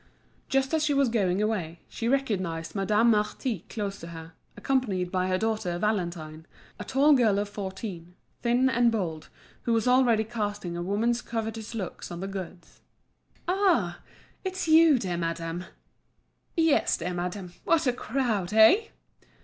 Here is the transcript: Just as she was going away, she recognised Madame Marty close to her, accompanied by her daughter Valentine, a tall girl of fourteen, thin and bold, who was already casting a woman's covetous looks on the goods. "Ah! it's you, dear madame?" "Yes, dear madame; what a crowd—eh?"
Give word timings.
Just 0.49 0.73
as 0.73 0.83
she 0.83 0.95
was 0.95 1.09
going 1.09 1.43
away, 1.43 1.81
she 1.87 2.07
recognised 2.07 2.73
Madame 2.73 3.11
Marty 3.11 3.65
close 3.69 3.99
to 3.99 4.07
her, 4.07 4.33
accompanied 4.57 5.11
by 5.11 5.27
her 5.27 5.37
daughter 5.37 5.77
Valentine, 5.77 6.47
a 6.79 6.83
tall 6.83 7.13
girl 7.13 7.37
of 7.37 7.47
fourteen, 7.47 8.15
thin 8.41 8.67
and 8.67 8.91
bold, 8.91 9.29
who 9.61 9.73
was 9.73 9.87
already 9.87 10.23
casting 10.23 10.75
a 10.75 10.81
woman's 10.81 11.21
covetous 11.21 11.75
looks 11.75 12.09
on 12.09 12.19
the 12.19 12.27
goods. 12.27 12.81
"Ah! 13.47 13.99
it's 14.43 14.67
you, 14.67 14.97
dear 14.97 15.17
madame?" 15.17 15.65
"Yes, 16.57 16.97
dear 16.97 17.13
madame; 17.13 17.53
what 17.63 17.85
a 17.85 17.93
crowd—eh?" 17.93 18.87